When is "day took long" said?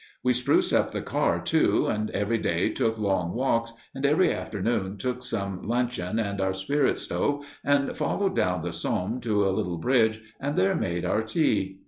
2.39-3.35